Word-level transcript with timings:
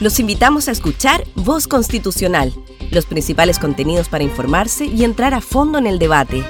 Los 0.00 0.18
invitamos 0.18 0.66
a 0.66 0.72
escuchar 0.72 1.22
Voz 1.36 1.68
Constitucional, 1.68 2.52
los 2.90 3.06
principales 3.06 3.60
contenidos 3.60 4.08
para 4.08 4.24
informarse 4.24 4.86
y 4.86 5.04
entrar 5.04 5.34
a 5.34 5.40
fondo 5.40 5.78
en 5.78 5.86
el 5.86 6.00
debate. 6.00 6.42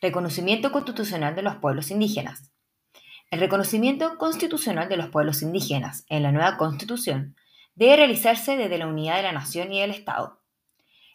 Reconocimiento 0.00 0.70
constitucional 0.70 1.34
de 1.34 1.42
los 1.42 1.56
pueblos 1.56 1.90
indígenas. 1.90 2.52
El 3.32 3.40
reconocimiento 3.40 4.16
constitucional 4.16 4.88
de 4.88 4.96
los 4.96 5.08
pueblos 5.08 5.42
indígenas 5.42 6.04
en 6.08 6.22
la 6.22 6.30
nueva 6.30 6.56
constitución 6.56 7.34
debe 7.74 7.96
realizarse 7.96 8.56
desde 8.56 8.78
la 8.78 8.86
unidad 8.86 9.16
de 9.16 9.24
la 9.24 9.32
nación 9.32 9.72
y 9.72 9.80
del 9.80 9.90
Estado. 9.90 10.40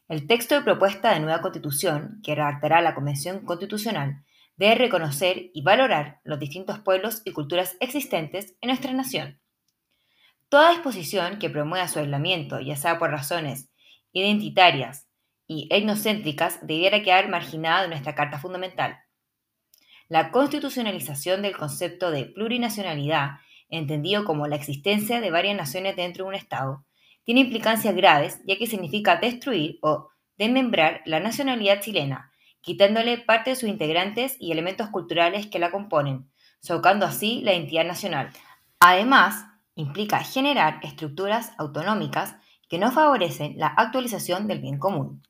El 0.10 0.28
texto 0.28 0.56
de 0.56 0.64
propuesta 0.64 1.14
de 1.14 1.22
nueva 1.22 1.40
constitución 1.40 2.20
que 2.24 2.36
redactará 2.36 2.82
la 2.82 2.94
Convención 2.94 3.46
Constitucional 3.46 4.26
debe 4.58 4.76
reconocer 4.76 5.50
y 5.54 5.62
valorar 5.64 6.20
los 6.26 6.40
distintos 6.40 6.80
pueblos 6.80 7.22
y 7.24 7.32
culturas 7.32 7.78
existentes 7.80 8.56
en 8.60 8.68
nuestra 8.68 8.92
nación. 8.92 9.40
Toda 10.50 10.72
disposición 10.72 11.40
que 11.40 11.50
promueva 11.50 11.88
su 11.88 12.00
aislamiento, 12.00 12.60
ya 12.60 12.76
sea 12.76 13.00
por 13.00 13.12
razones 13.12 13.70
identitarias 14.12 15.08
y 15.48 15.68
etnocéntricas, 15.72 16.66
debiera 16.66 17.04
quedar 17.04 17.30
marginada 17.30 17.82
de 17.82 17.90
nuestra 17.90 18.16
Carta 18.16 18.40
Fundamental. 18.40 19.00
La 20.08 20.32
constitucionalización 20.32 21.42
del 21.42 21.58
concepto 21.58 22.12
de 22.12 22.26
plurinacionalidad, 22.26 23.40
entendido 23.70 24.24
como 24.24 24.48
la 24.48 24.56
existencia 24.56 25.20
de 25.20 25.32
varias 25.32 25.58
naciones 25.58 25.96
dentro 25.96 26.24
de 26.24 26.30
un 26.30 26.36
Estado, 26.36 26.86
tiene 27.24 27.42
implicancias 27.42 27.96
graves 27.96 28.40
ya 28.46 28.58
que 28.58 28.68
significa 28.68 29.16
destruir 29.16 29.80
o 29.82 30.10
desmembrar 30.38 31.02
la 31.06 31.20
nacionalidad 31.20 31.82
chilena, 31.82 32.32
quitándole 32.62 33.18
parte 33.18 33.50
de 33.50 33.56
sus 33.56 33.68
integrantes 33.68 34.38
y 34.40 34.52
elementos 34.52 34.90
culturales 34.90 35.48
que 35.48 35.60
la 35.60 35.72
componen, 35.72 36.30
socando 36.62 37.06
así 37.08 37.42
la 37.42 37.54
identidad 37.54 37.86
nacional. 37.86 38.30
Además, 38.80 39.46
implica 39.76 40.24
generar 40.24 40.80
estructuras 40.84 41.52
autonómicas 41.58 42.36
que 42.70 42.80
no 42.80 42.92
favorecen 42.92 43.58
la 43.58 43.68
actualización 43.68 44.48
del 44.48 44.60
bien 44.60 44.80
común. 44.80 45.22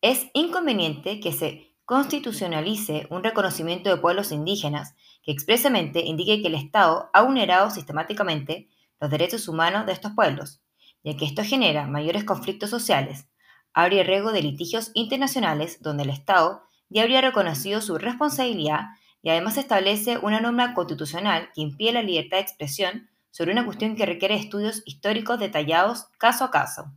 Es 0.00 0.26
inconveniente 0.34 1.20
que 1.20 1.32
se 1.32 1.72
constitucionalice 1.84 3.06
un 3.10 3.22
reconocimiento 3.22 3.90
de 3.90 3.96
pueblos 3.96 4.32
indígenas 4.32 4.94
que 5.22 5.32
expresamente 5.32 6.00
indique 6.00 6.42
que 6.42 6.48
el 6.48 6.54
Estado 6.54 7.10
ha 7.12 7.22
vulnerado 7.22 7.70
sistemáticamente 7.70 8.68
los 9.00 9.10
derechos 9.10 9.48
humanos 9.48 9.86
de 9.86 9.92
estos 9.92 10.12
pueblos, 10.12 10.60
ya 11.04 11.16
que 11.16 11.24
esto 11.24 11.42
genera 11.44 11.86
mayores 11.86 12.24
conflictos 12.24 12.70
sociales, 12.70 13.28
abre 13.74 14.02
riesgo 14.04 14.32
de 14.32 14.42
litigios 14.42 14.90
internacionales 14.94 15.82
donde 15.82 16.04
el 16.04 16.10
Estado 16.10 16.62
ya 16.88 17.02
habría 17.02 17.20
reconocido 17.20 17.80
su 17.80 17.98
responsabilidad 17.98 18.82
y 19.22 19.30
además 19.30 19.56
establece 19.56 20.18
una 20.18 20.40
norma 20.40 20.74
constitucional 20.74 21.48
que 21.54 21.62
impide 21.62 21.92
la 21.92 22.02
libertad 22.02 22.38
de 22.38 22.42
expresión 22.42 23.08
sobre 23.32 23.50
una 23.50 23.64
cuestión 23.64 23.96
que 23.96 24.06
requiere 24.06 24.36
estudios 24.36 24.82
históricos 24.86 25.40
detallados 25.40 26.06
caso 26.18 26.44
a 26.44 26.50
caso. 26.52 26.92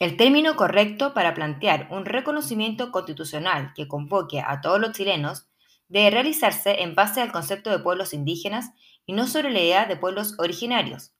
El 0.00 0.16
término 0.16 0.56
correcto 0.56 1.14
para 1.14 1.34
plantear 1.34 1.86
un 1.92 2.04
reconocimiento 2.04 2.90
constitucional 2.90 3.72
que 3.76 3.86
convoque 3.86 4.40
a 4.40 4.60
todos 4.60 4.80
los 4.80 4.90
chilenos 4.90 5.46
debe 5.88 6.10
realizarse 6.10 6.82
en 6.82 6.96
base 6.96 7.20
al 7.20 7.30
concepto 7.30 7.70
de 7.70 7.78
pueblos 7.78 8.12
indígenas 8.12 8.72
y 9.06 9.12
no 9.12 9.28
sobre 9.28 9.50
la 9.50 9.60
idea 9.60 9.84
de 9.84 9.96
pueblos 9.96 10.34
originarios, 10.38 11.12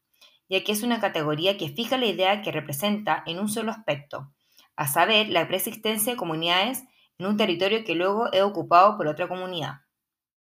ya 0.49 0.65
que 0.65 0.73
es 0.73 0.83
una 0.83 0.99
categoría 0.99 1.57
que 1.57 1.69
fija 1.69 1.97
la 1.99 2.07
idea 2.07 2.43
que 2.43 2.51
representa 2.51 3.23
en 3.27 3.39
un 3.39 3.49
solo 3.49 3.71
aspecto, 3.71 4.33
a 4.75 4.89
saber, 4.89 5.29
la 5.29 5.47
preexistencia 5.47 6.15
de 6.15 6.19
comunidades 6.19 6.83
en 7.19 7.27
un 7.27 7.37
territorio 7.37 7.85
que 7.85 7.95
luego 7.95 8.33
es 8.33 8.43
ocupado 8.43 8.97
por 8.97 9.07
otra 9.07 9.29
comunidad. 9.29 9.83